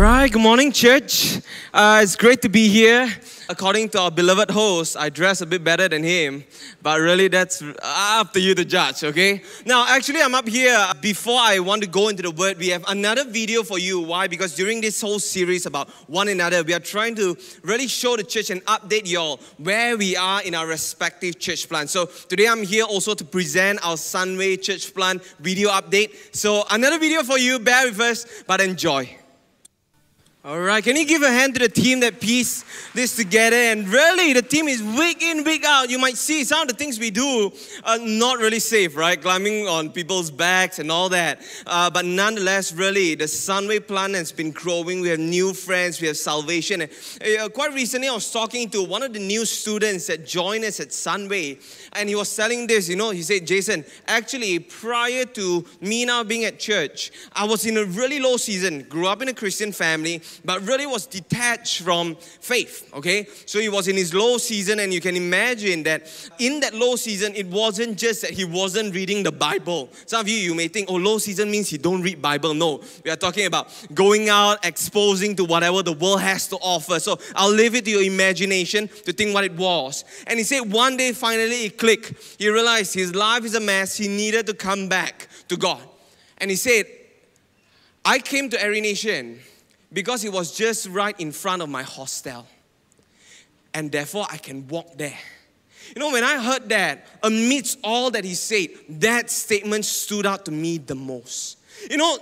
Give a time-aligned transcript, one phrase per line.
[0.00, 1.40] right, good morning, church.
[1.74, 3.06] Uh, it's great to be here.
[3.50, 6.44] According to our beloved host, I dress a bit better than him,
[6.80, 9.42] but really that's up to you to judge, okay?
[9.66, 10.78] Now, actually, I'm up here.
[11.02, 14.00] Before I want to go into the word, we have another video for you.
[14.00, 14.26] Why?
[14.26, 18.24] Because during this whole series about one another, we are trying to really show the
[18.24, 21.90] church and update y'all where we are in our respective church plans.
[21.90, 26.34] So today I'm here also to present our Sunway church plan video update.
[26.34, 29.19] So another video for you, bear with us, but enjoy.
[30.42, 33.56] All right, can you give a hand to the team that pieced this together?
[33.56, 35.90] And really, the team is week in, week out.
[35.90, 37.52] You might see some of the things we do
[37.84, 39.20] are not really safe, right?
[39.20, 41.42] Climbing on people's backs and all that.
[41.66, 45.02] Uh, but nonetheless, really, the Sunway plan has been growing.
[45.02, 46.80] We have new friends, we have salvation.
[46.80, 46.90] And,
[47.38, 50.80] uh, quite recently, I was talking to one of the new students that joined us
[50.80, 51.60] at Sunway,
[51.92, 52.88] and he was telling this.
[52.88, 57.66] You know, he said, Jason, actually, prior to me now being at church, I was
[57.66, 61.82] in a really low season, grew up in a Christian family but really was detached
[61.82, 62.90] from faith.
[62.94, 66.06] Okay, so he was in his low season, and you can imagine that
[66.38, 69.88] in that low season, it wasn't just that he wasn't reading the Bible.
[70.06, 72.54] Some of you, you may think, oh, low season means he don't read Bible.
[72.54, 76.98] No, we are talking about going out, exposing to whatever the world has to offer.
[77.00, 80.04] So I'll leave it to your imagination to think what it was.
[80.26, 82.36] And he said one day, finally, it clicked.
[82.38, 83.96] He realized his life is a mess.
[83.96, 85.80] He needed to come back to God.
[86.38, 86.86] And he said,
[88.04, 89.40] I came to Every Nation
[89.92, 92.46] because it was just right in front of my hostel.
[93.74, 95.18] And therefore, I can walk there.
[95.94, 100.44] You know, when I heard that, amidst all that he said, that statement stood out
[100.44, 101.58] to me the most.
[101.90, 102.18] You know,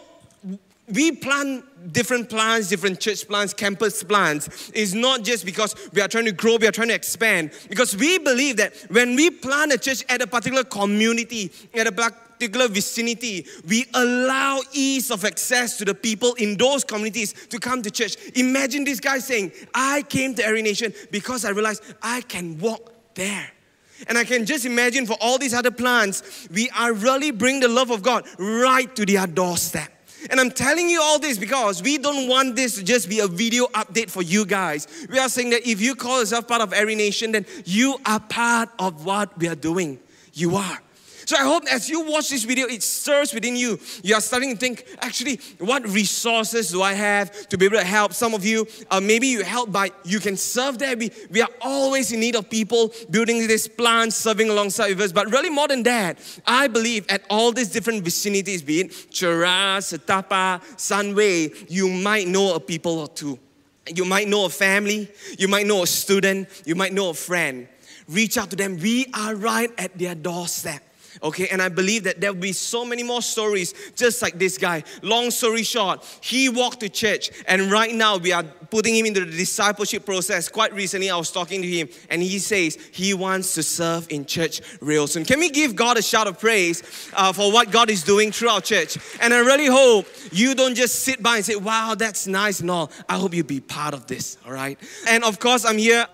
[0.91, 4.71] we plan different plans, different church plans, campus plans.
[4.75, 7.53] It's not just because we are trying to grow, we are trying to expand.
[7.69, 11.93] Because we believe that when we plant a church at a particular community, at a
[12.39, 17.83] particular vicinity, we allow ease of access to the people in those communities to come
[17.83, 18.17] to church.
[18.37, 22.93] Imagine this guy saying, I came to Every Nation because I realized I can walk
[23.15, 23.51] there.
[24.07, 27.69] And I can just imagine for all these other plans, we are really bringing the
[27.69, 29.91] love of God right to their doorstep.
[30.31, 33.27] And I'm telling you all this because we don't want this to just be a
[33.27, 34.87] video update for you guys.
[35.11, 38.21] We are saying that if you call yourself part of every Nation, then you are
[38.21, 39.99] part of what we are doing.
[40.33, 40.79] You are.
[41.29, 43.79] So I hope as you watch this video, it stirs within you.
[44.03, 47.85] You are starting to think, actually, what resources do I have to be able to
[47.85, 48.15] help?
[48.15, 50.97] Some of you, uh, maybe you help by, you can serve there.
[50.97, 55.13] We, we are always in need of people building this plant, serving alongside with us.
[55.13, 59.99] But really more than that, I believe at all these different vicinities, be it Cheras,
[59.99, 63.39] Setapak, Sunway, you might know a people or two.
[63.95, 67.69] You might know a family, you might know a student, you might know a friend.
[68.09, 68.79] Reach out to them.
[68.79, 70.88] We are right at their doorstep.
[71.23, 74.59] Okay, and I believe that there will be so many more stories just like this
[74.59, 74.85] guy.
[75.03, 79.25] Long story short, he walked to church, and right now we are putting him into
[79.25, 80.49] the discipleship process.
[80.49, 84.25] Quite recently, I was talking to him, and he says he wants to serve in
[84.27, 85.25] church real soon.
[85.25, 86.83] Can we give God a shout of praise
[87.15, 88.99] uh, for what God is doing through our church?
[89.21, 92.71] And I really hope you don't just sit by and say, Wow, that's nice and
[92.71, 92.91] all.
[93.09, 94.79] I hope you be part of this, all right?
[95.09, 96.07] And of course, I'm here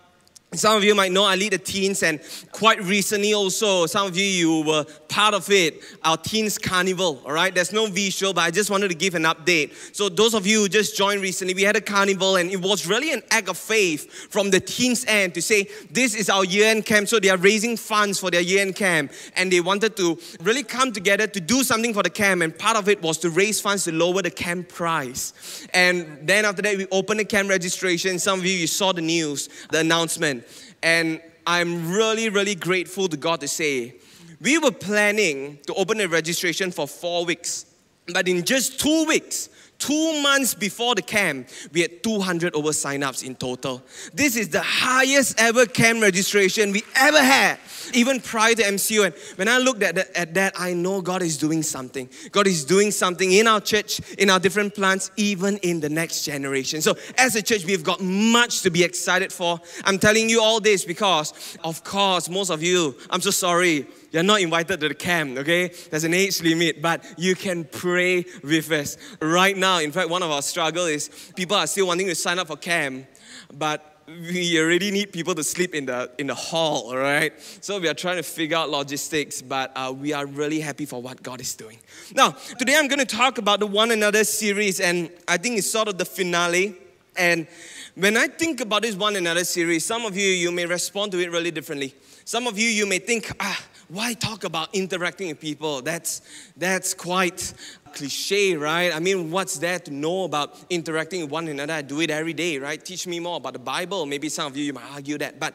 [0.59, 2.21] some of you might know I lead the teens, and
[2.53, 7.23] quite recently also, some of you you were part of it, our teens carnival.
[7.25, 9.95] All right, there's no visual, but I just wanted to give an update.
[9.95, 12.87] So those of you who just joined recently, we had a carnival, and it was
[12.87, 16.87] really an act of faith from the teens' end to say this is our year-end
[16.87, 17.09] camp.
[17.09, 20.93] So they are raising funds for their year-end camp, and they wanted to really come
[20.93, 22.43] together to do something for the camp.
[22.43, 25.67] And part of it was to raise funds to lower the camp price.
[25.73, 28.19] And then after that, we opened the camp registration.
[28.19, 30.44] Some of you you saw the news, the announcement.
[30.83, 33.95] And I'm really, really grateful to God to say,
[34.41, 37.67] we were planning to open a registration for four weeks.
[38.13, 43.23] But in just two weeks, two months before the camp, we had 200 over sign-ups
[43.23, 43.83] in total.
[44.13, 47.59] This is the highest ever camp registration we ever had,
[47.93, 49.07] even prior to MCO.
[49.07, 52.09] And when I looked at that, at that, I know God is doing something.
[52.33, 56.25] God is doing something in our church, in our different plants, even in the next
[56.25, 56.81] generation.
[56.81, 59.61] So as a church, we've got much to be excited for.
[59.85, 64.23] I'm telling you all this because, of course, most of you, I'm so sorry, you're
[64.23, 65.69] not invited to the camp, okay?
[65.91, 68.97] There's an age limit, but you can pray with us.
[69.21, 72.39] Right now, in fact, one of our struggle is people are still wanting to sign
[72.39, 73.07] up for camp,
[73.53, 77.33] but we already need people to sleep in the in the hall, all right?
[77.61, 81.01] So we are trying to figure out logistics, but uh, we are really happy for
[81.01, 81.79] what God is doing.
[82.15, 85.71] Now, today I'm going to talk about the One Another series, and I think it's
[85.71, 86.77] sort of the finale.
[87.17, 87.47] And
[87.95, 91.19] when I think about this One Another series, some of you you may respond to
[91.21, 91.95] it really differently.
[92.25, 95.83] Some of you you may think, ah, why talk about interacting with people?
[95.83, 96.23] That's,
[96.57, 97.53] that's quite
[97.93, 98.95] cliche, right?
[98.95, 101.75] I mean, what's there to know about interacting with one another?
[101.75, 102.83] I do it every day, right?
[102.83, 104.07] Teach me more about the Bible.
[104.07, 105.39] Maybe some of you, you might argue that.
[105.39, 105.55] But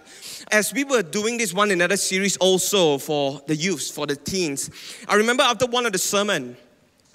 [0.51, 4.69] as we were doing this one another series also for the youths, for the teens,
[5.07, 6.55] I remember after one of the sermon,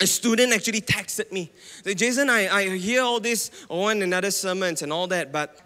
[0.01, 1.51] a student actually texted me.
[1.85, 5.61] Jason, I, I hear all this one another sermons and all that, but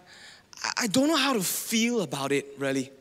[0.77, 2.91] I don't know how to feel about it really.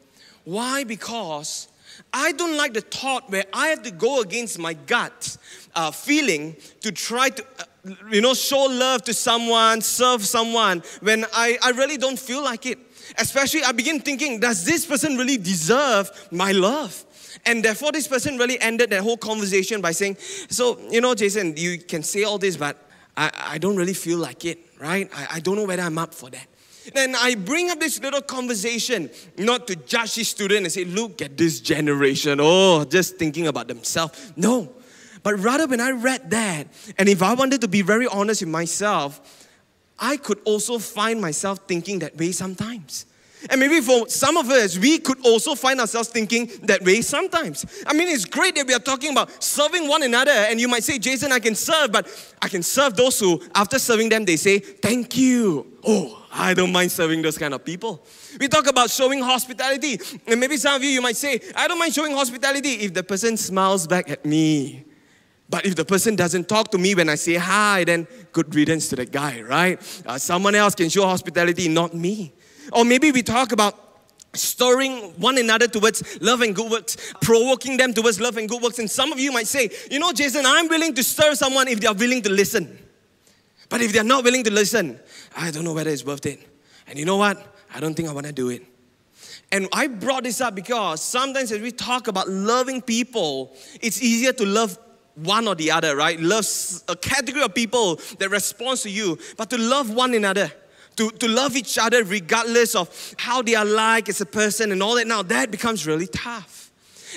[0.45, 0.85] Why?
[0.85, 1.69] Because
[2.13, 5.37] I don't like the thought where I have to go against my gut
[5.75, 11.25] uh, feeling to try to, uh, you know, show love to someone, serve someone when
[11.33, 12.79] I, I really don't feel like it.
[13.17, 17.05] Especially, I begin thinking, does this person really deserve my love?
[17.47, 21.57] And therefore, this person really ended that whole conversation by saying, So, you know, Jason,
[21.57, 22.77] you can say all this, but
[23.17, 25.09] I, I don't really feel like it, right?
[25.15, 26.47] I, I don't know whether I'm up for that.
[26.95, 31.23] Then I bring up this little conversation, not to judge this student and say, look
[31.23, 34.33] at this generation, oh, just thinking about themselves.
[34.37, 34.73] No.
[35.23, 38.51] But rather, when I read that, and if I wanted to be very honest with
[38.51, 39.49] myself,
[39.99, 43.07] I could also find myself thinking that way sometimes.
[43.51, 47.65] And maybe for some of us, we could also find ourselves thinking that way sometimes.
[47.87, 50.83] I mean, it's great that we are talking about serving one another, and you might
[50.83, 52.09] say, Jason, I can serve, but
[52.43, 55.79] I can serve those who, after serving them, they say, Thank you.
[55.85, 58.05] Oh, I don't mind serving those kind of people.
[58.39, 61.79] We talk about showing hospitality, and maybe some of you, you might say, I don't
[61.79, 64.85] mind showing hospitality if the person smiles back at me.
[65.51, 68.89] But if the person doesn't talk to me when I say hi, then good riddance
[68.91, 70.03] to the guy, right?
[70.07, 72.35] Uh, someone else can show hospitality, not me.
[72.73, 73.89] Or maybe we talk about
[74.35, 78.79] stirring one another towards love and good works, provoking them towards love and good works.
[78.79, 81.81] And some of you might say, you know, Jason, I'm willing to stir someone if
[81.81, 82.79] they are willing to listen.
[83.69, 84.99] But if they're not willing to listen,
[85.37, 86.41] I don't know whether it's worth it.
[86.87, 87.57] And you know what?
[87.75, 88.63] I don't think I want to do it.
[89.53, 94.33] And I brought this up because sometimes as we talk about loving people, it's easier
[94.35, 94.79] to love
[95.15, 96.19] one or the other, right?
[96.21, 96.47] Love
[96.89, 100.53] a category of people that responds to you, but to love one another
[100.99, 104.83] to, to love each other regardless of how they are like as a person and
[104.83, 105.07] all that.
[105.07, 106.58] Now, that becomes really tough.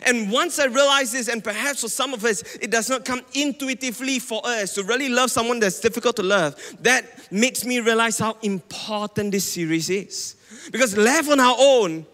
[0.04, 3.22] And once I realize this, and perhaps for some of us, it does not come
[3.34, 8.18] intuitively for us to really love someone that's difficult to love, that makes me realize
[8.18, 10.36] how important this series is.
[10.72, 12.06] Because left on our own,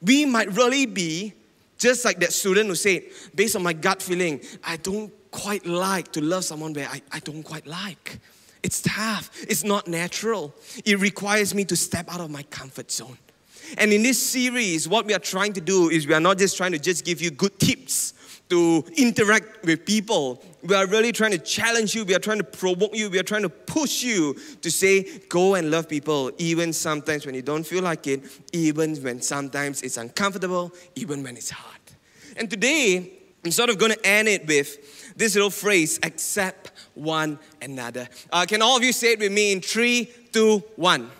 [0.00, 1.32] we might really be
[1.78, 3.02] just like that student who said,
[3.34, 7.18] based on my gut feeling, I don't quite like to love someone where I, I
[7.18, 8.20] don't quite like.
[8.62, 9.30] It's tough.
[9.48, 10.54] It's not natural.
[10.84, 13.18] It requires me to step out of my comfort zone.
[13.78, 16.56] And in this series, what we are trying to do is we are not just
[16.56, 18.14] trying to just give you good tips
[18.48, 20.42] to interact with people.
[20.62, 22.04] We are really trying to challenge you.
[22.04, 23.08] We are trying to provoke you.
[23.08, 27.34] We are trying to push you to say, go and love people, even sometimes when
[27.34, 31.80] you don't feel like it, even when sometimes it's uncomfortable, even when it's hard.
[32.36, 33.12] And today,
[33.44, 38.08] I'm sort of going to end it with this little phrase accept one another.
[38.30, 41.10] Uh, can all of you say it with me in three, two, one?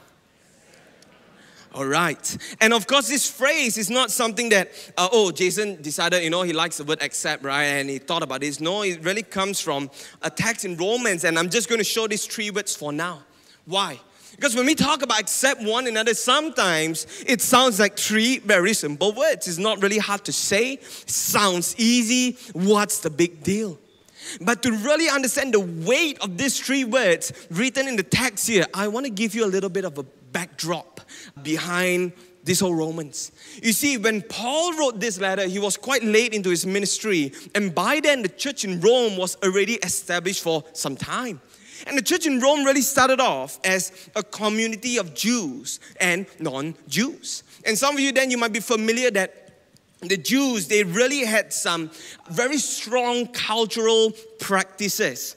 [1.74, 2.36] All right.
[2.60, 6.42] And of course, this phrase is not something that, uh, oh, Jason decided, you know,
[6.42, 7.64] he likes the word accept, right?
[7.64, 8.60] And he thought about this.
[8.60, 9.90] No, it really comes from
[10.20, 11.24] a text in Romans.
[11.24, 13.22] And I'm just going to show these three words for now.
[13.64, 13.98] Why?
[14.32, 19.12] Because when we talk about accept one another, sometimes it sounds like three very simple
[19.12, 19.48] words.
[19.48, 22.36] It's not really hard to say, sounds easy.
[22.52, 23.78] What's the big deal?
[24.40, 28.66] But to really understand the weight of these three words written in the text here,
[28.74, 30.91] I want to give you a little bit of a backdrop
[31.42, 32.12] behind
[32.44, 33.32] this whole Romans.
[33.62, 37.74] You see, when Paul wrote this letter, he was quite late into his ministry, and
[37.74, 41.40] by then the church in Rome was already established for some time.
[41.86, 46.74] And the church in Rome really started off as a community of Jews and non
[46.88, 47.42] Jews.
[47.64, 49.42] And some of you then you might be familiar that
[50.00, 51.90] the Jews, they really had some
[52.30, 55.36] very strong cultural practices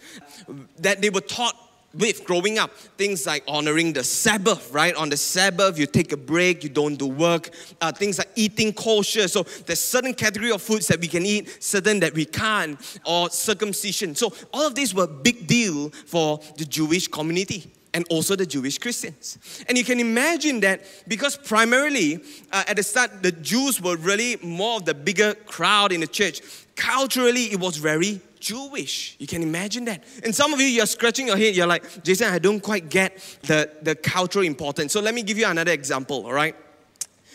[0.80, 1.56] that they were taught
[1.98, 2.72] with growing up.
[2.98, 4.96] Things like honoring the Sabbath, right?
[4.96, 7.50] On the Sabbath, you take a break, you don't do work.
[7.82, 9.28] Uh, things like eating kosher.
[9.28, 13.30] So there's certain category of foods that we can eat, certain that we can't, or
[13.30, 14.16] circumcision.
[14.16, 18.78] So all of these were big deal for the Jewish community and also the Jewish
[18.78, 19.40] Christians.
[19.70, 22.22] And you can imagine that because primarily
[22.52, 26.08] uh, at the start, the Jews were really more of the bigger crowd in the
[26.08, 26.42] church.
[26.76, 29.16] Culturally, it was very Jewish.
[29.18, 30.04] You can imagine that.
[30.24, 31.56] And some of you, you're scratching your head.
[31.56, 34.94] You're like, Jason, I don't quite get the, the cultural importance.
[34.94, 36.56] So let me give you another example, all right?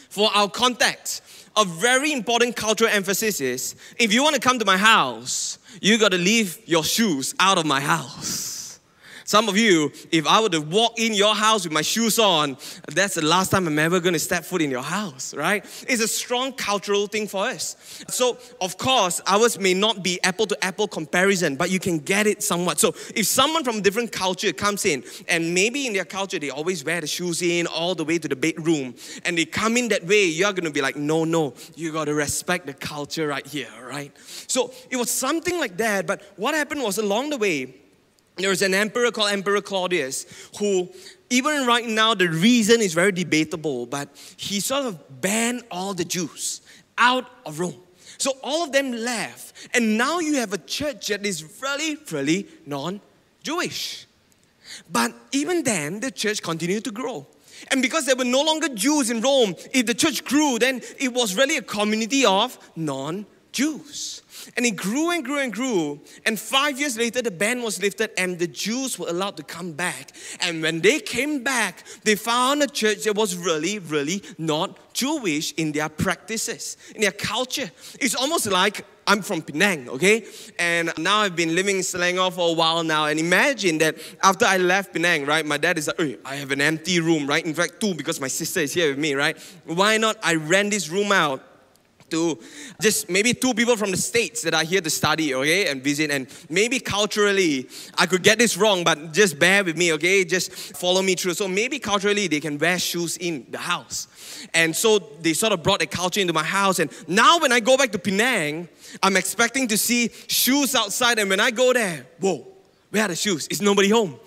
[0.09, 1.23] For our context,
[1.57, 5.99] a very important cultural emphasis is if you want to come to my house, you
[5.99, 8.60] got to leave your shoes out of my house.
[9.31, 12.57] Some of you, if I were to walk in your house with my shoes on,
[12.89, 15.65] that's the last time I'm ever going to step foot in your house, right?
[15.87, 17.77] It's a strong cultural thing for us.
[18.09, 22.27] So, of course, ours may not be apple to apple comparison, but you can get
[22.27, 22.81] it somewhat.
[22.81, 26.51] So, if someone from a different culture comes in, and maybe in their culture they
[26.51, 29.91] always wear the shoes in all the way to the bedroom, and they come in
[29.91, 33.29] that way, you're going to be like, no, no, you got to respect the culture
[33.29, 34.11] right here, right?
[34.49, 37.77] So, it was something like that, but what happened was along the way,
[38.43, 40.27] there was an emperor called Emperor Claudius
[40.59, 40.89] who,
[41.31, 46.05] even right now, the reason is very debatable, but he sort of banned all the
[46.05, 46.61] Jews
[46.99, 47.81] out of Rome.
[48.19, 49.69] So all of them left.
[49.75, 53.01] And now you have a church that is really, really non
[53.43, 54.07] Jewish.
[54.93, 57.27] But even then, the church continued to grow.
[57.71, 61.13] And because there were no longer Jews in Rome, if the church grew, then it
[61.13, 64.23] was really a community of non Jews.
[64.57, 66.01] And it grew and grew and grew.
[66.27, 69.73] And five years later, the ban was lifted and the Jews were allowed to come
[69.73, 70.13] back.
[70.41, 75.53] And when they came back, they found a church that was really, really not Jewish
[75.53, 77.71] in their practices, in their culture.
[78.01, 80.25] It's almost like I'm from Penang, okay?
[80.59, 83.07] And now I've been living in Selangor for a while now.
[83.07, 86.53] And imagine that after I left Penang, right, my dad is like, hey, I have
[86.53, 87.45] an empty room, right?
[87.45, 89.37] In fact, two because my sister is here with me, right?
[89.65, 91.43] Why not I rent this room out
[92.11, 92.39] to
[92.81, 96.11] just maybe two people from the States that are here to study, okay, and visit.
[96.11, 100.25] And maybe culturally, I could get this wrong, but just bear with me, okay?
[100.25, 101.35] Just follow me through.
[101.35, 104.09] So maybe culturally, they can wear shoes in the house.
[104.55, 106.79] And so they sort of brought the culture into my house.
[106.79, 108.69] And now when I go back to Penang,
[109.03, 111.19] I'm expecting to see shoes outside.
[111.19, 112.47] And when I go there, whoa,
[112.91, 113.47] where are the shoes?
[113.49, 114.19] Is nobody home?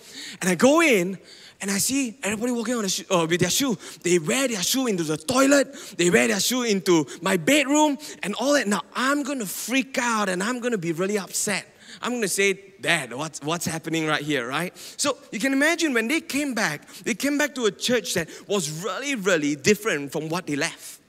[0.42, 1.18] And I go in,
[1.64, 3.78] and I see everybody walking on shoe, uh, with their shoe.
[4.02, 5.74] They wear their shoe into the toilet.
[5.98, 8.68] They wear their shoe into my bedroom and all that.
[8.68, 11.66] Now I'm going to freak out and I'm going to be really upset.
[12.02, 14.78] I'm going to say, Dad, what's, what's happening right here, right?
[14.98, 18.28] So you can imagine when they came back, they came back to a church that
[18.46, 21.00] was really, really different from what they left.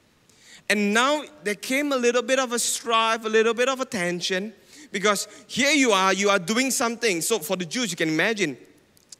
[0.70, 3.84] And now there came a little bit of a strife, a little bit of a
[3.84, 4.52] tension,
[4.92, 7.22] because here you are, you are doing something.
[7.22, 8.56] So for the Jews, you can imagine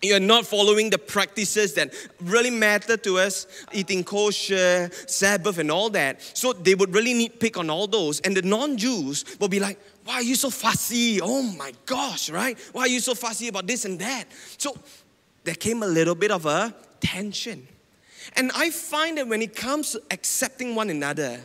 [0.05, 5.91] you're not following the practices that really matter to us, eating kosher, Sabbath, and all
[5.91, 6.21] that.
[6.37, 8.21] So they would really need pick on all those.
[8.21, 11.21] And the non Jews will be like, why are you so fussy?
[11.21, 12.59] Oh my gosh, right?
[12.73, 14.25] Why are you so fussy about this and that?
[14.59, 14.77] So
[15.45, 17.67] there came a little bit of a tension.
[18.37, 21.41] And I find that when it comes to accepting one another,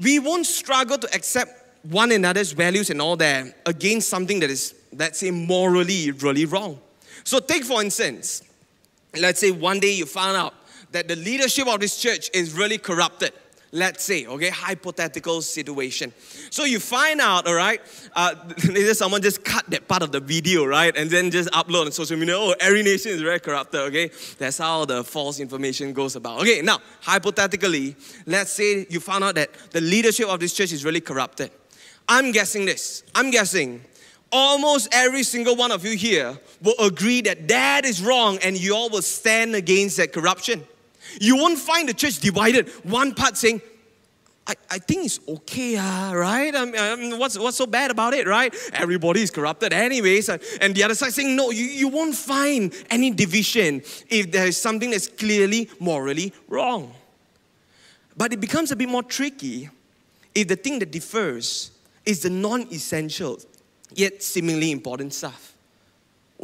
[0.00, 4.74] we won't struggle to accept one another's values and all that against something that is,
[4.92, 6.80] let's say, morally really wrong.
[7.26, 8.40] So, take for instance,
[9.18, 10.54] let's say one day you found out
[10.92, 13.32] that the leadership of this church is really corrupted.
[13.72, 16.14] Let's say, okay, hypothetical situation.
[16.50, 17.80] So you find out, all right,
[18.14, 18.36] uh,
[18.92, 22.16] someone just cut that part of the video, right, and then just upload on social
[22.16, 22.36] media.
[22.38, 24.12] Oh, every nation is very corrupted, okay?
[24.38, 26.42] That's how the false information goes about.
[26.42, 30.84] Okay, now, hypothetically, let's say you found out that the leadership of this church is
[30.84, 31.50] really corrupted.
[32.08, 33.02] I'm guessing this.
[33.16, 33.82] I'm guessing
[34.32, 38.74] almost every single one of you here will agree that that is wrong and you
[38.74, 40.64] all will stand against that corruption.
[41.20, 42.68] You won't find the church divided.
[42.84, 43.62] One part saying,
[44.46, 46.54] I, I think it's okay, uh, right?
[46.54, 48.54] I mean, I mean, what's, what's so bad about it, right?
[48.72, 50.28] Everybody is corrupted anyways.
[50.28, 54.56] And the other side saying, no, you, you won't find any division if there is
[54.56, 56.94] something that's clearly morally wrong.
[58.16, 59.68] But it becomes a bit more tricky
[60.34, 61.72] if the thing that differs
[62.04, 63.40] is the non essential
[63.94, 65.54] yet seemingly important stuff.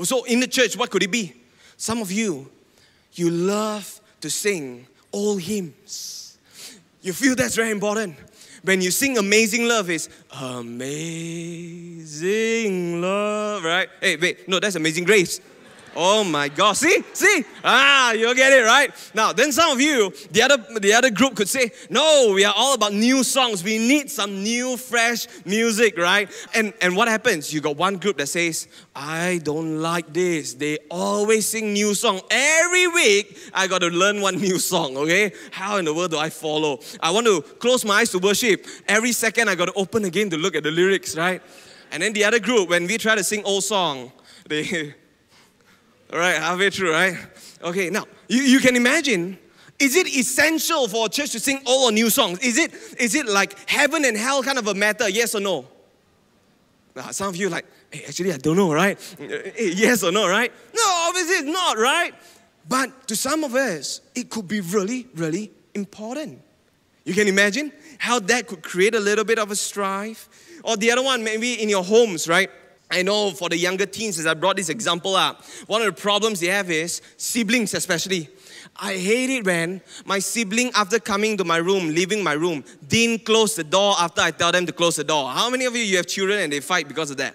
[0.04, 1.34] So, in the church, what could it be?
[1.76, 2.50] Some of you,
[3.14, 6.38] you love to sing old hymns.
[7.02, 8.16] You feel that's very important.
[8.62, 10.08] When you sing Amazing Love, is
[10.40, 11.00] Amazing
[13.00, 13.88] Love, right?
[14.00, 15.40] Hey, wait, no, that's Amazing Grace.
[15.94, 16.75] Oh my God.
[16.75, 17.02] See?
[17.12, 17.44] See?
[17.62, 18.90] Ah, you'll get it, right?
[19.14, 22.54] Now, then some of you, the other, the other group could say, no, we are
[22.56, 23.62] all about new songs.
[23.62, 26.30] We need some new, fresh music, right?
[26.54, 27.52] And, and what happens?
[27.52, 30.54] You got one group that says, I don't like this.
[30.54, 32.20] They always sing new song.
[32.30, 35.32] Every week, I got to learn one new song, okay?
[35.50, 36.80] How in the world do I follow?
[37.00, 38.66] I want to close my eyes to worship.
[38.88, 41.42] Every second, I got to open again to look at the lyrics, right?
[41.90, 44.12] And then the other group, when we try to sing old song,
[44.49, 44.94] they
[46.19, 47.16] right, halfway through, right?
[47.62, 49.38] Okay, now you, you can imagine.
[49.78, 52.38] Is it essential for a church to sing all or new songs?
[52.38, 55.09] Is it, is it like heaven and hell kind of a matter?
[55.09, 55.66] Yes or no?
[57.11, 58.99] Some of you like, hey, actually, I don't know, right?
[59.19, 59.25] Eh,
[59.57, 60.52] eh, yes or no, right?
[60.75, 62.14] No, obviously it's not, right?
[62.69, 66.40] But to some of us, it could be really, really important.
[67.04, 70.28] You can imagine how that could create a little bit of a strife.
[70.62, 72.50] Or the other one, maybe in your homes, right?
[72.92, 76.00] I know for the younger teens, as I brought this example up, one of the
[76.00, 78.28] problems they have is siblings, especially.
[78.76, 83.25] I hate it when my sibling, after coming to my room, leaving my room, didn't
[83.25, 85.30] close the door after I tell them to close the door.
[85.30, 87.34] How many of you, you have children and they fight because of that?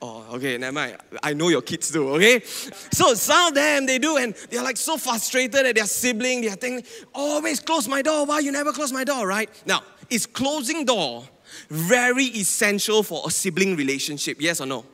[0.00, 0.96] Oh, okay, never mind.
[1.22, 2.40] I know your kids do, okay?
[2.44, 6.42] So some of them, they do, and they're like so frustrated at their sibling.
[6.42, 8.26] They're thinking, always close my door.
[8.26, 9.50] Why you never close my door, right?
[9.66, 11.24] Now, is closing door
[11.68, 14.40] very essential for a sibling relationship?
[14.40, 14.84] Yes or no?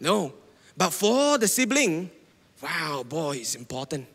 [0.00, 0.32] No.
[0.76, 2.10] But for the sibling,
[2.62, 4.06] wow, boy, it's important.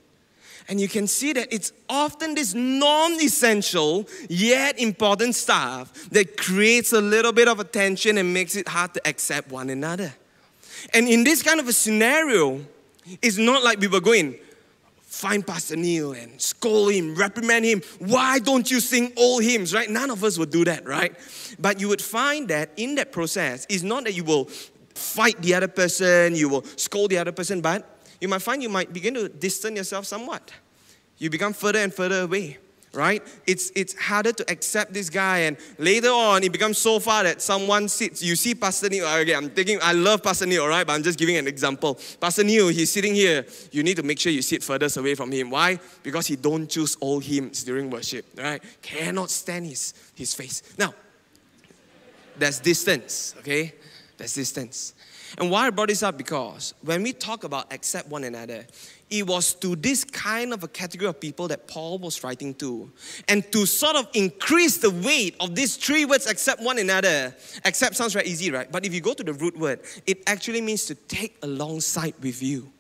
[0.70, 6.94] And you can see that it's often this non essential yet important stuff that creates
[6.94, 10.14] a little bit of a tension and makes it hard to accept one another.
[10.94, 12.62] And in this kind of a scenario,
[13.22, 14.36] it's not like we were going,
[15.02, 17.82] find Pastor Neil and scold him, reprimand him.
[18.00, 19.90] Why don't you sing old hymns, right?
[19.90, 21.16] None of us would do that, right?
[21.60, 24.50] But you would find that in that process, it's not that you will
[24.96, 28.70] fight the other person, you will scold the other person, but you might find you
[28.70, 30.52] might begin to distance yourself somewhat.
[31.18, 32.58] You become further and further away,
[32.94, 33.22] right?
[33.46, 37.42] It's, it's harder to accept this guy, and later on, it becomes so far that
[37.42, 38.24] someone sits.
[38.24, 40.86] You see Pastor Neil, uh, okay, I'm thinking, I love Pastor Neil, right?
[40.86, 42.00] But I'm just giving an example.
[42.20, 43.46] Pastor Neil, he's sitting here.
[43.72, 45.50] You need to make sure you sit further away from him.
[45.52, 45.80] Why?
[46.02, 48.62] Because he don't choose all hymns during worship, right?
[48.82, 50.64] Cannot stand his, his face.
[50.78, 50.94] Now,
[52.38, 53.74] there's distance, okay?
[55.38, 58.66] And why I brought this up because when we talk about accept one another,
[59.10, 62.92] it was to this kind of a category of people that Paul was writing to.
[63.28, 67.36] And to sort of increase the weight of these three words, accept one another.
[67.66, 68.72] Accept sounds very easy, right?
[68.72, 72.42] But if you go to the root word, it actually means to take alongside with
[72.42, 72.72] you.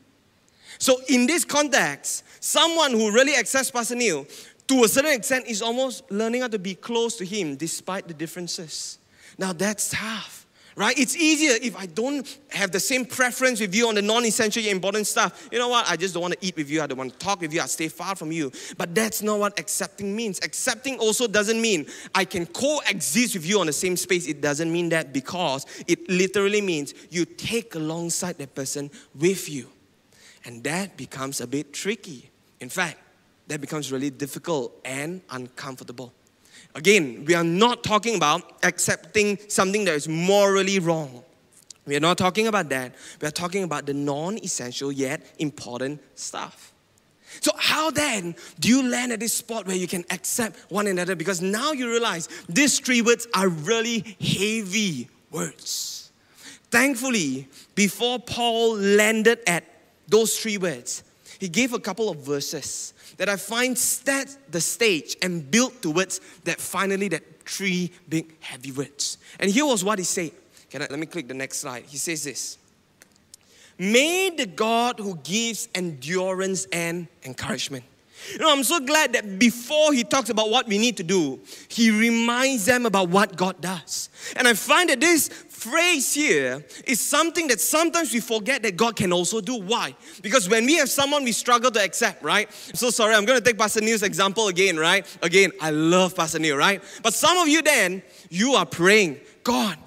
[0.77, 4.25] So in this context, someone who really accepts Pastor Neil,
[4.67, 8.13] to a certain extent, is almost learning how to be close to him despite the
[8.13, 8.97] differences.
[9.37, 10.43] Now that's tough
[10.75, 10.97] right?
[10.97, 14.65] It's easier if I don't have the same preference with you on the non essential
[14.65, 15.47] important stuff.
[15.51, 15.89] You know what?
[15.89, 16.81] I just don't want to eat with you.
[16.81, 17.61] I don't want to talk with you.
[17.61, 18.51] I stay far from you.
[18.77, 20.39] But that's not what accepting means.
[20.43, 24.27] Accepting also doesn't mean I can coexist with you on the same space.
[24.27, 29.69] It doesn't mean that because it literally means you take alongside that person with you.
[30.45, 32.29] And that becomes a bit tricky.
[32.59, 32.97] In fact,
[33.47, 36.13] that becomes really difficult and uncomfortable.
[36.75, 41.23] Again, we are not talking about accepting something that is morally wrong.
[41.85, 42.95] We are not talking about that.
[43.21, 46.73] We are talking about the non essential yet important stuff.
[47.41, 51.15] So, how then do you land at this spot where you can accept one another?
[51.15, 56.11] Because now you realize these three words are really heavy words.
[56.71, 59.63] Thankfully, before Paul landed at
[60.07, 61.03] those three words,
[61.39, 66.19] he gave a couple of verses that I find set the stage and built towards
[66.43, 69.17] that finally that three big heavy words.
[69.39, 70.31] And here was what he said.
[70.69, 71.85] Can I, let me click the next slide.
[71.87, 72.57] He says this.
[73.79, 77.85] May the God who gives endurance and encouragement.
[78.31, 81.39] You know, I'm so glad that before he talks about what we need to do,
[81.67, 84.09] he reminds them about what God does.
[84.35, 88.95] And I find that this phrase here is something that sometimes we forget that God
[88.95, 89.55] can also do.
[89.55, 89.95] Why?
[90.21, 92.47] Because when we have someone we struggle to accept, right?
[92.69, 95.05] I'm so sorry, I'm going to take Pastor Neil's example again, right?
[95.21, 96.83] Again, I love Pastor Neil, right?
[97.01, 99.77] But some of you then, you are praying, God,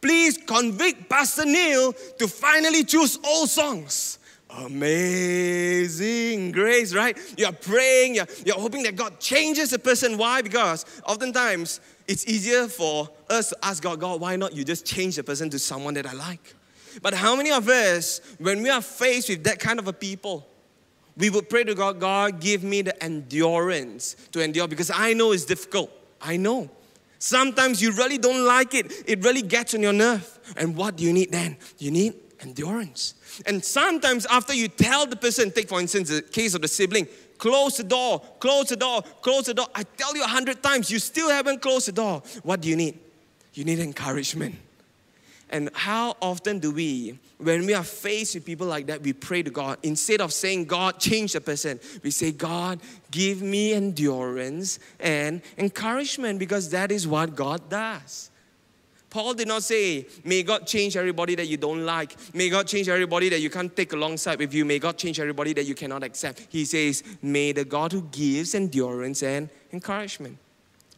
[0.00, 4.18] please convict Pastor Neil to finally choose all songs.
[4.58, 7.16] Amazing grace, right?
[7.38, 10.18] You're praying, you're, you're hoping that God changes a person.
[10.18, 10.42] Why?
[10.42, 15.16] Because oftentimes it's easier for us to ask God, God, why not you just change
[15.16, 16.54] the person to someone that I like?
[17.00, 20.46] But how many of us, when we are faced with that kind of a people,
[21.16, 25.32] we would pray to God, God, give me the endurance to endure because I know
[25.32, 25.90] it's difficult.
[26.20, 26.70] I know.
[27.18, 30.38] Sometimes you really don't like it, it really gets on your nerve.
[30.56, 31.56] And what do you need then?
[31.78, 33.14] You need endurance.
[33.46, 37.06] And sometimes, after you tell the person, take for instance the case of the sibling,
[37.38, 39.66] close the door, close the door, close the door.
[39.74, 42.22] I tell you a hundred times, you still haven't closed the door.
[42.42, 42.98] What do you need?
[43.54, 44.56] You need encouragement.
[45.50, 49.42] And how often do we, when we are faced with people like that, we pray
[49.42, 49.78] to God?
[49.82, 56.38] Instead of saying, God, change the person, we say, God, give me endurance and encouragement
[56.38, 58.30] because that is what God does.
[59.12, 62.16] Paul did not say, May God change everybody that you don't like.
[62.32, 64.64] May God change everybody that you can't take alongside with you.
[64.64, 66.46] May God change everybody that you cannot accept.
[66.48, 70.38] He says, May the God who gives endurance and encouragement.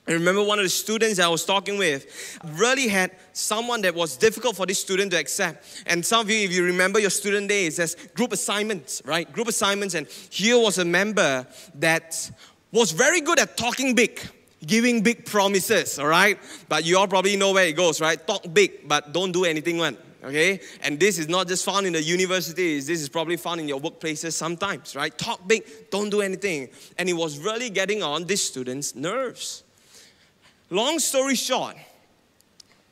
[0.07, 4.17] I remember one of the students I was talking with really had someone that was
[4.17, 5.83] difficult for this student to accept.
[5.87, 9.31] And some of you, if you remember your student days, there's group assignments, right?
[9.33, 9.95] Group assignments.
[9.95, 11.49] And here was a member
[11.81, 12.31] that
[12.71, 14.21] was very good at talking big
[14.67, 16.39] giving big promises, all right?
[16.69, 18.25] But you all probably know where it goes, right?
[18.27, 19.97] Talk big, but don't do anything one.
[20.25, 20.61] okay?
[20.83, 23.81] And this is not just found in the universities, this is probably found in your
[23.81, 25.17] workplaces sometimes, right?
[25.17, 26.69] Talk big, don't do anything.
[26.99, 29.63] And it was really getting on this student's nerves.
[30.71, 31.77] Long story short,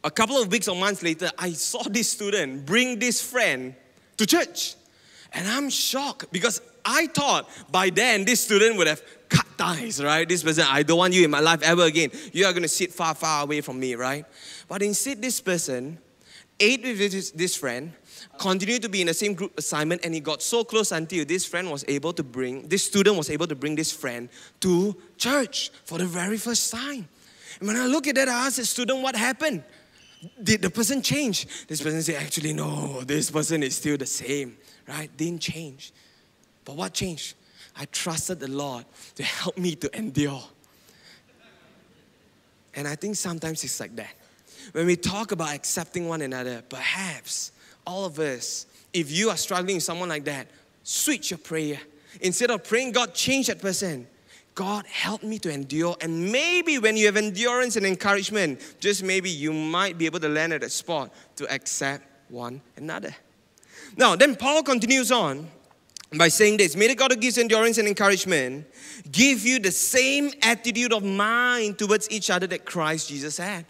[0.04, 3.74] a couple of weeks or months later, I saw this student bring this friend
[4.16, 4.74] to church.
[5.32, 10.28] And I'm shocked because I thought by then this student would have cut ties, right?
[10.28, 12.10] This person, I don't want you in my life ever again.
[12.32, 14.24] You are going to sit far, far away from me, right?
[14.68, 15.98] But instead, this person
[16.60, 17.92] ate with this, this friend,
[18.38, 21.44] continued to be in the same group assignment, and he got so close until this
[21.44, 24.28] friend was able to bring, this student was able to bring this friend
[24.60, 27.08] to church for the very first time.
[27.58, 29.64] And when I look at that, I ask the student, what happened?
[30.42, 31.66] Did the person change?
[31.66, 35.14] This person said, actually, no, this person is still the same, right?
[35.16, 35.92] Didn't change.
[36.64, 37.34] But what changed?
[37.76, 38.84] I trusted the Lord
[39.16, 40.42] to help me to endure.
[42.74, 44.14] And I think sometimes it's like that.
[44.72, 47.52] When we talk about accepting one another, perhaps
[47.86, 50.46] all of us, if you are struggling with someone like that,
[50.82, 51.80] switch your prayer.
[52.20, 54.06] Instead of praying, God, change that person.
[54.54, 55.96] God, help me to endure.
[56.00, 60.28] And maybe when you have endurance and encouragement, just maybe you might be able to
[60.28, 63.14] land at a spot to accept one another.
[63.96, 65.48] Now, then Paul continues on
[66.16, 68.66] by saying this May the God who gives endurance and encouragement
[69.10, 73.64] give you the same attitude of mind towards each other that Christ Jesus had.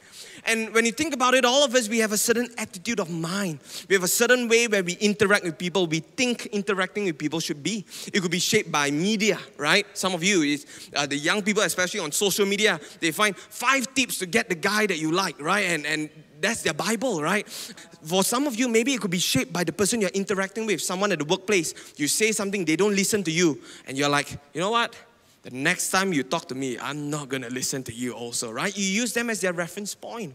[0.45, 3.09] And when you think about it, all of us, we have a certain attitude of
[3.09, 3.61] mind.
[3.89, 7.39] We have a certain way where we interact with people, we think interacting with people
[7.39, 7.85] should be.
[8.13, 9.87] It could be shaped by media, right?
[9.97, 10.59] Some of you,
[10.97, 14.57] uh, the young people, especially on social media, they find five tips to get the
[14.57, 15.67] guy that you like, right?
[15.67, 16.11] And, and
[16.43, 17.49] that's their Bible, right?
[17.49, 20.83] For some of you, maybe it could be shaped by the person you're interacting with,
[20.83, 21.75] someone at the workplace.
[21.97, 24.95] You say something, they don't listen to you, and you're like, you know what?
[25.43, 28.77] The next time you talk to me, I'm not to listen to you also, right?
[28.77, 30.35] You use them as their reference point.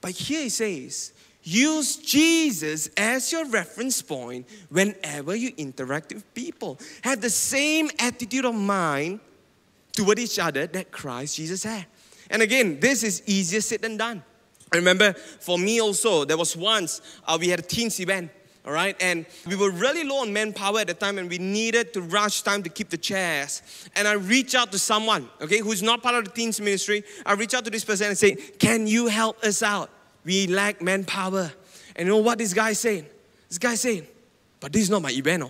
[0.00, 6.78] But here it says, use Jesus as your reference point whenever you interact with people.
[7.02, 9.18] Have the same attitude of mind
[9.92, 11.86] toward each other that Christ Jesus had.
[12.30, 14.22] And again, this is easier said than done.
[14.72, 18.30] I remember for me also, there was once uh, we had a teens event
[18.68, 18.96] all right?
[19.00, 22.42] And we were really low on manpower at the time and we needed to rush
[22.42, 23.62] time to keep the chairs.
[23.96, 27.02] And I reached out to someone, okay, who's not part of the teens ministry.
[27.24, 29.88] I reached out to this person and said, Can you help us out?
[30.22, 31.50] We lack manpower.
[31.96, 33.06] And you know what this guy saying?
[33.48, 34.06] This guy saying,
[34.60, 35.44] But this is not my event.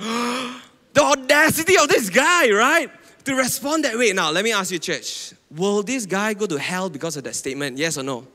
[0.00, 0.62] Oh.
[0.94, 2.90] the audacity of this guy, right?
[3.26, 4.14] To respond that way.
[4.14, 5.34] Now, let me ask you, church.
[5.50, 7.76] Will this guy go to hell because of that statement?
[7.76, 8.26] Yes or no?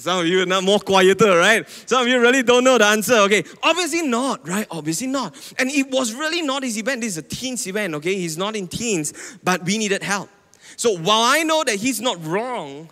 [0.00, 1.68] Some of you are not more quieter, right?
[1.86, 3.16] Some of you really don't know the answer.
[3.16, 4.66] Okay, obviously not, right?
[4.70, 5.34] Obviously not.
[5.58, 7.02] And it was really not his event.
[7.02, 8.14] This is a teens event, okay?
[8.14, 10.30] He's not in teens, but we needed help.
[10.76, 12.88] So while I know that he's not wrong,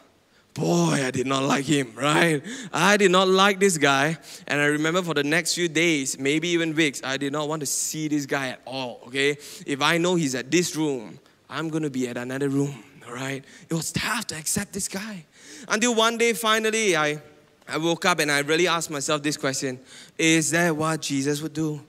[0.52, 2.42] boy, I did not like him, right?
[2.74, 4.18] I did not like this guy.
[4.46, 7.60] And I remember for the next few days, maybe even weeks, I did not want
[7.60, 9.38] to see this guy at all, okay?
[9.66, 11.18] If I know he's at this room,
[11.48, 13.42] I'm to be at another room, all right?
[13.70, 15.24] It was tough to accept this guy.
[15.68, 17.20] Until one day, finally, I,
[17.68, 19.78] I woke up and I really asked myself this question
[20.16, 21.80] Is that what Jesus would do?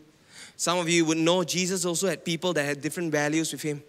[0.58, 3.82] Some of you would know Jesus also had people that had different values with him.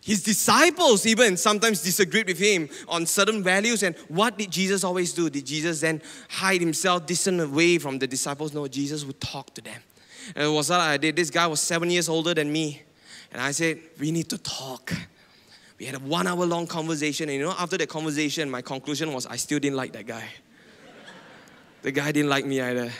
[0.00, 3.82] His disciples even sometimes disagreed with him on certain values.
[3.82, 5.30] And what did Jesus always do?
[5.30, 8.52] Did Jesus then hide himself, distant away from the disciples?
[8.52, 9.80] No, Jesus would talk to them.
[10.36, 11.16] And it was what I did.
[11.16, 12.82] This guy was seven years older than me.
[13.32, 14.92] And I said, We need to talk.
[15.84, 19.12] We had a one hour long conversation, and you know, after that conversation, my conclusion
[19.12, 20.26] was I still didn't like that guy.
[21.82, 22.90] the guy didn't like me either.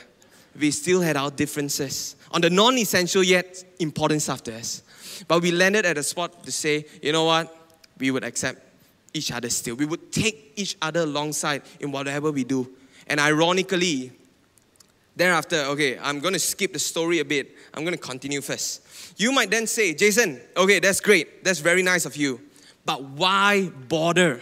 [0.61, 4.83] We still had our differences on the non essential yet important stuff to us.
[5.27, 7.57] But we landed at a spot to say, you know what?
[7.99, 8.61] We would accept
[9.15, 9.77] each other still.
[9.77, 12.71] We would take each other alongside in whatever we do.
[13.07, 14.13] And ironically,
[15.17, 17.57] thereafter, okay, I'm going to skip the story a bit.
[17.73, 18.83] I'm going to continue first.
[19.17, 21.43] You might then say, Jason, okay, that's great.
[21.43, 22.43] That's very nice of you.
[22.85, 24.41] But why bother?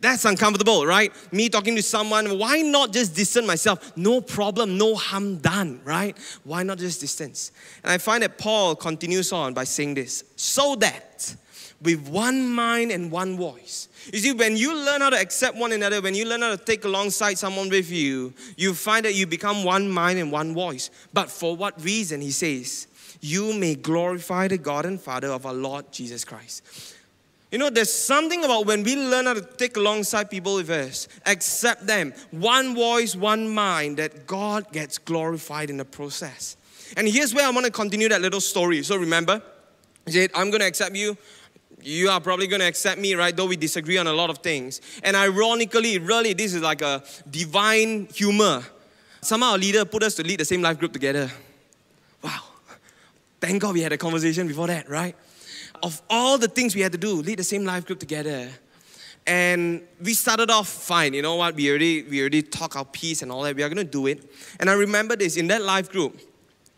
[0.00, 1.12] That's uncomfortable, right?
[1.32, 3.96] Me talking to someone, why not just distance myself?
[3.96, 6.16] No problem, no harm done, right?
[6.44, 7.50] Why not just distance?
[7.82, 11.34] And I find that Paul continues on by saying this so that
[11.82, 13.88] with one mind and one voice.
[14.12, 16.56] You see, when you learn how to accept one another, when you learn how to
[16.56, 20.90] take alongside someone with you, you find that you become one mind and one voice.
[21.12, 22.20] But for what reason?
[22.20, 22.86] He says,
[23.20, 26.62] you may glorify the God and Father of our Lord Jesus Christ.
[27.56, 31.08] You know, there's something about when we learn how to take alongside people with us,
[31.24, 36.58] accept them, one voice, one mind, that God gets glorified in the process.
[36.98, 38.82] And here's where I want to continue that little story.
[38.82, 39.40] So remember,
[40.06, 41.16] said, I'm going to accept you.
[41.80, 43.34] You are probably going to accept me, right?
[43.34, 44.82] Though we disagree on a lot of things.
[45.02, 48.64] And ironically, really, this is like a divine humor.
[49.22, 51.30] Somehow our leader put us to lead the same life group together.
[52.22, 52.42] Wow.
[53.40, 55.16] Thank God we had a conversation before that, right?
[55.82, 58.48] Of all the things we had to do, lead the same life group together.
[59.26, 61.12] And we started off fine.
[61.12, 61.54] You know what?
[61.54, 63.56] We already we already talk our piece and all that.
[63.56, 64.30] We are gonna do it.
[64.60, 66.20] And I remember this in that life group.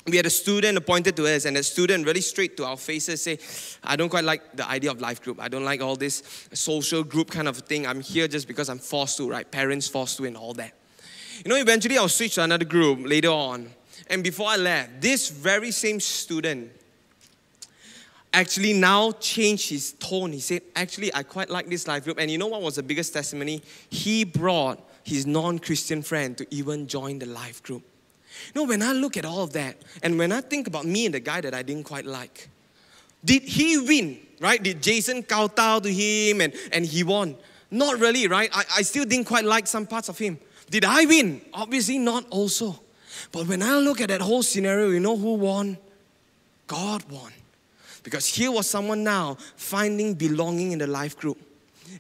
[0.06, 3.20] We had a student appointed to us, and the student really straight to our faces
[3.20, 3.38] say,
[3.84, 5.38] I don't quite like the idea of life group.
[5.38, 7.86] I don't like all this social group kind of thing.
[7.86, 9.50] I'm here just because I'm forced to, right?
[9.50, 10.72] Parents forced to, and all that.
[11.44, 13.70] You know, eventually I'll switch to another group later on.
[14.08, 16.72] And before I left, this very same student
[18.38, 20.32] actually now changed his tone.
[20.32, 22.18] He said, Actually, I quite like this life group.
[22.20, 23.62] And you know what was the biggest testimony?
[23.90, 27.82] He brought his non Christian friend to even join the life group.
[28.54, 31.06] You know, when I look at all of that, and when I think about me
[31.06, 32.48] and the guy that I didn't quite like,
[33.24, 34.20] did he win?
[34.40, 34.62] Right?
[34.62, 37.36] Did Jason kowtow to him and, and he won?
[37.72, 38.50] Not really, right?
[38.54, 40.38] I, I still didn't quite like some parts of him.
[40.70, 41.40] Did I win?
[41.52, 42.78] Obviously not also.
[43.32, 45.76] But when I look at that whole scenario, you know who won?
[46.68, 47.32] God won.
[48.02, 51.38] Because here was someone now finding belonging in the life group.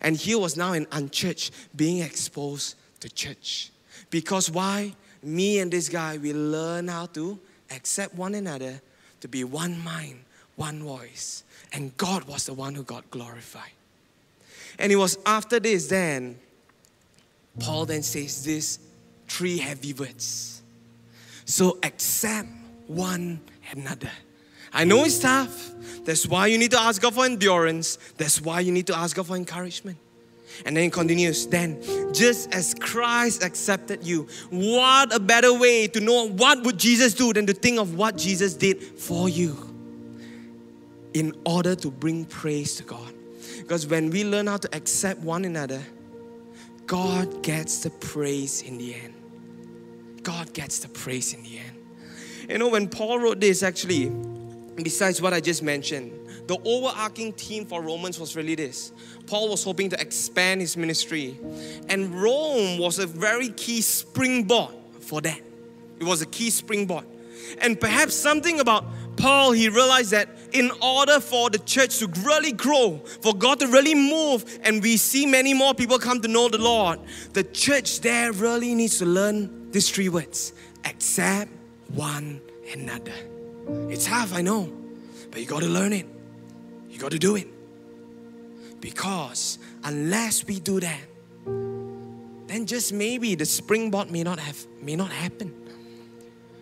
[0.00, 3.70] And here was now an unchurched being exposed to church.
[4.10, 4.94] Because why?
[5.22, 7.38] Me and this guy, we learn how to
[7.70, 8.80] accept one another,
[9.20, 10.20] to be one mind,
[10.56, 11.42] one voice.
[11.72, 13.72] And God was the one who got glorified.
[14.78, 16.38] And it was after this then,
[17.58, 18.78] Paul then says this
[19.26, 20.62] three heavy words.
[21.44, 22.48] So accept
[22.86, 23.40] one
[23.72, 24.10] another.
[24.72, 25.72] I know it's tough.
[26.04, 27.98] That's why you need to ask God for endurance.
[28.16, 29.98] That's why you need to ask God for encouragement.
[30.64, 31.80] And then it continues, then
[32.12, 37.32] just as Christ accepted you, what a better way to know what would Jesus do
[37.32, 39.56] than to think of what Jesus did for you
[41.14, 43.12] in order to bring praise to God.
[43.58, 45.82] Because when we learn how to accept one another,
[46.86, 49.14] God gets the praise in the end.
[50.22, 51.76] God gets the praise in the end.
[52.48, 54.10] You know, when Paul wrote this, actually,
[54.84, 56.12] besides what I just mentioned,
[56.46, 58.92] the overarching theme for Romans was really this.
[59.26, 61.38] Paul was hoping to expand his ministry,
[61.88, 65.40] and Rome was a very key springboard for that.
[65.98, 67.04] It was a key springboard.
[67.60, 68.84] And perhaps something about
[69.16, 73.66] Paul, he realized that in order for the church to really grow, for God to
[73.66, 77.00] really move, and we see many more people come to know the Lord,
[77.32, 80.52] the church there really needs to learn these three words
[80.84, 81.50] accept
[81.88, 82.40] one
[82.72, 83.12] another.
[83.90, 84.72] It's tough, I know,
[85.30, 86.06] but you got to learn it.
[86.88, 87.48] You got to do it.
[88.80, 91.00] Because unless we do that,
[92.46, 95.52] then just maybe the springboard may not have may not happen.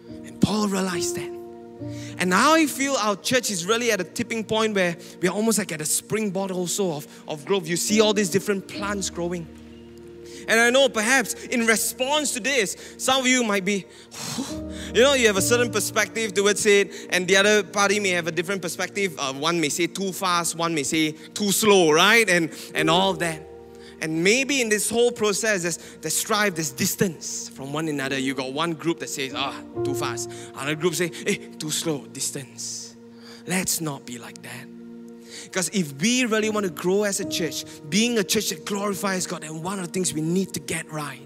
[0.08, 1.36] And Paul realized that.
[2.18, 5.34] And now I feel our church is really at a tipping point where we are
[5.34, 7.68] almost like at a springboard also of, of growth.
[7.68, 9.46] You see all these different plants growing.
[10.48, 13.84] And I know perhaps in response to this, some of you might be,
[14.94, 18.26] you know, you have a certain perspective towards it, and the other party may have
[18.26, 19.14] a different perspective.
[19.18, 22.28] Uh, one may say too fast, one may say too slow, right?
[22.28, 23.42] And, and all that.
[24.00, 28.18] And maybe in this whole process, there's, there's strife, there's distance from one another.
[28.18, 30.30] You got one group that says, ah, too fast.
[30.54, 32.94] Another group say, hey, too slow, distance.
[33.46, 34.75] Let's not be like that.
[35.46, 39.28] Because if we really want to grow as a church, being a church that glorifies
[39.28, 41.20] God, then one of the things we need to get right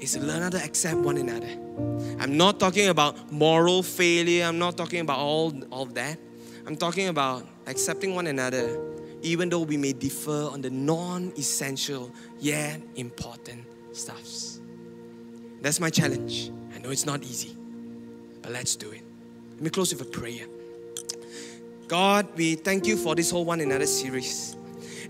[0.00, 1.48] is to learn how to accept one another.
[2.20, 6.18] I'm not talking about moral failure, I'm not talking about all, all that.
[6.66, 8.78] I'm talking about accepting one another,
[9.22, 14.60] even though we may differ on the non essential yet important stuffs.
[15.62, 16.52] That's my challenge.
[16.74, 17.56] I know it's not easy,
[18.42, 19.02] but let's do it.
[19.54, 20.46] Let me close with a prayer.
[21.92, 24.56] God, we thank you for this whole one another series.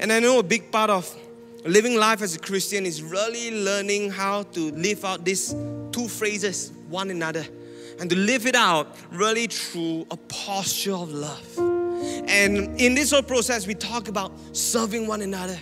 [0.00, 1.16] And I know a big part of
[1.64, 5.54] living life as a Christian is really learning how to live out these
[5.92, 7.46] two phrases, one another,
[8.00, 11.56] and to live it out really through a posture of love.
[12.26, 15.60] And in this whole process, we talk about serving one another.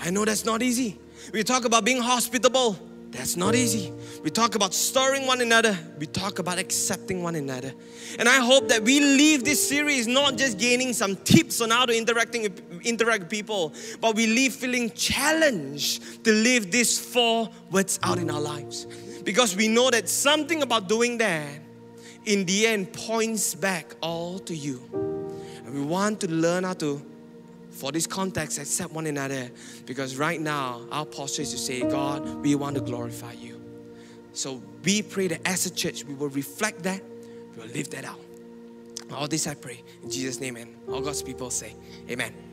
[0.00, 0.98] I know that's not easy.
[1.34, 2.78] We talk about being hospitable.
[3.10, 3.92] That's not easy.
[4.22, 5.76] We talk about stirring one another.
[5.98, 7.72] We talk about accepting one another.
[8.18, 11.86] And I hope that we leave this series not just gaining some tips on how
[11.86, 12.44] to interacting
[12.84, 18.30] interact with people, but we leave feeling challenged to live these four words out in
[18.30, 18.86] our lives.
[19.24, 21.48] Because we know that something about doing that
[22.26, 24.80] in the end points back all to you.
[25.64, 27.09] And we want to learn how to
[27.80, 29.50] for this context, accept one another.
[29.86, 33.58] Because right now, our posture is to say, God, we want to glorify you.
[34.34, 37.02] So we pray that as a church, we will reflect that,
[37.56, 38.20] we will live that out.
[39.12, 41.74] All this I pray in Jesus' name, and all God's people say,
[42.08, 42.49] Amen.